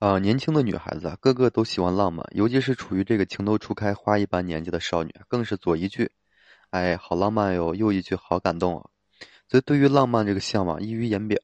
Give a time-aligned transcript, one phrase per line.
[0.00, 6.10] 啊，年轻的女孩子啊，个个都喜欢浪漫，尤其是处于这个情窦初开、花一般年纪的少女，更是左一句，
[6.70, 8.88] 哎，好浪漫哟；右一句，好感动啊。
[9.46, 11.38] 所以，对于浪漫这个向往溢于言表。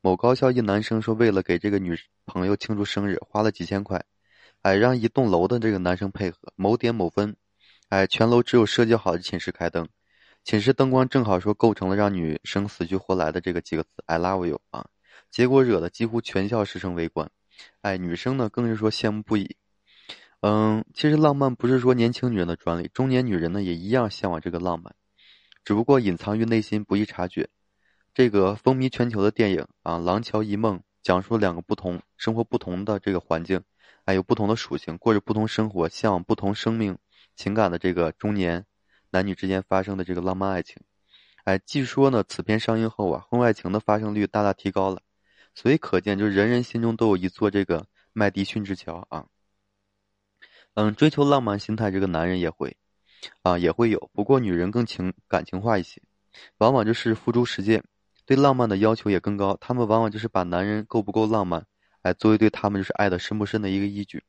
[0.00, 1.96] 某高校一男生说，为了给这个女
[2.26, 4.04] 朋友庆祝生日，花了几千块，
[4.62, 6.38] 哎，让一栋楼的这个男生配合。
[6.56, 7.36] 某点某分，
[7.90, 9.86] 哎，全楼只有设计好的寝室开灯，
[10.42, 14.84] 寝室灯光正好说构成了让女生死去活来的这个几个字 “I love you” 啊。
[15.30, 17.30] 结果惹得几乎全校师生围观。
[17.82, 19.56] 哎，女生呢更是说羡慕不已。
[20.40, 24.94] 嗯，其实浪漫不是说年轻女人的专利，中年女人呢也一样向往这个浪漫，
[25.64, 27.48] 只不过隐藏于内心，不易察觉。
[28.14, 33.62] 这个风靡全球的电影啊，《廊桥遗梦》讲述两个不同生活、不同的这个环境，
[34.04, 36.98] 还有不同的属性，过着不同生活、向往不同生命
[37.36, 38.64] 情感的这个中年
[39.10, 40.82] 男女之间发生的这个浪漫爱情。
[41.44, 45.02] 哎，据说呢，此片上映后啊，婚外情的发生率大大提高了。
[45.54, 49.26] 所以可见，就是人人心中都有一座这个麦迪逊之桥啊。
[50.74, 52.76] 嗯，追求浪漫心态这个男人也会，
[53.42, 56.00] 啊也会有，不过女人更情感情化一些，
[56.58, 57.82] 往往就是付诸实践，
[58.24, 59.58] 对浪漫的要求也更高。
[59.60, 61.66] 他们往往就是把男人够不够浪漫，
[62.02, 64.22] 哎，作为对他们就是爱的深不深的一个依据。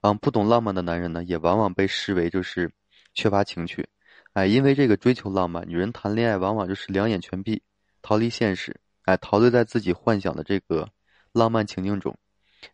[0.00, 2.70] 嗯，不懂浪漫的男人呢，也往往被视为就是
[3.14, 3.88] 缺乏情趣，
[4.32, 7.62] 哎，因为这个追求浪漫，女人谈恋爱往往就是两眼全闭，
[8.02, 8.80] 逃离现实。
[9.04, 10.88] 哎，陶醉在自己幻想的这个
[11.32, 12.16] 浪漫情境中，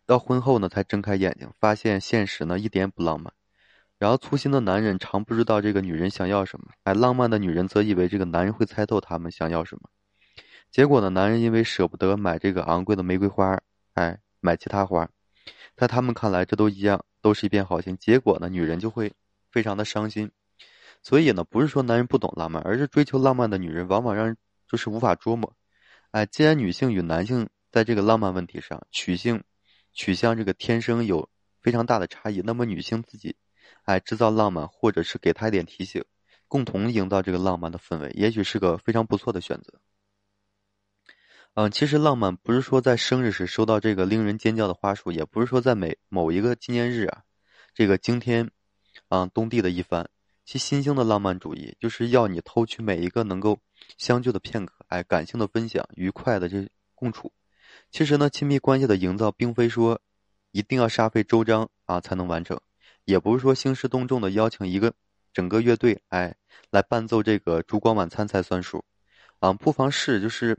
[0.05, 3.33] 到婚后呢才睁开眼睛，发现现实呢一点不浪漫。
[3.97, 9.89] 然后粗心的男人常不知道这个女人想要什么，哎，浪漫的女人则以为这个男人会猜透他们想要什么。
[10.69, 13.59] 结果呢，男人因为舍不得买这个昂贵的玫瑰花，
[13.93, 15.09] 哎，买其他花，
[15.75, 17.97] 在他们看来这都一样，都是一片好心。
[17.97, 19.11] 结果呢，女人就会
[19.49, 20.29] 非常的伤心。
[21.01, 25.51] 所以呢，不是说男人不懂浪漫，而是追求浪漫的女人往往让人就是无法捉摸。
[26.11, 29.43] 哎，既然女性与男性在这个浪漫问题上取性
[29.93, 31.29] 取向这个天生有
[31.61, 33.35] 非常大的差异，那么女性自己
[33.83, 36.03] 哎制造浪漫，或者是给他一点提醒，
[36.47, 39.79] 共同营造这个浪漫的氛围，也许是个非常不错的选择。
[41.55, 47.23] 嗯，其实浪漫不是说在生日时收到这个令人尖叫的花束，也不是说在每某一个纪念日啊，
[47.73, 48.49] 这个惊天
[49.09, 50.09] 啊动地的一番。
[50.47, 53.59] 其新兴的浪漫主义就是要你偷取每一个能够
[53.97, 56.65] 相聚的片刻，哎，感性的分享，愉快的这
[56.95, 57.33] 共处。
[57.91, 59.99] 其实呢，亲密关系的营造，并非说
[60.51, 62.57] 一定要煞费周章啊才能完成，
[63.03, 64.93] 也不是说兴师动众的邀请一个
[65.33, 66.33] 整个乐队，哎，
[66.71, 68.85] 来伴奏这个烛光晚餐才算数。
[69.39, 70.57] 啊，不妨试，就是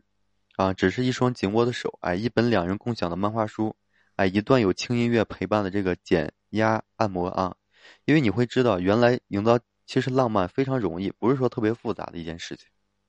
[0.56, 3.74] 啊，只是一双紧握的手，哎，一本两人共享的漫画书，
[4.16, 7.56] 哎，一段有轻音乐陪伴的这个减压按摩啊，
[8.04, 9.58] 因为你会知道，原来营造。
[9.88, 12.68] 其实浪漫非常容易，不是说特别复杂的一件事情。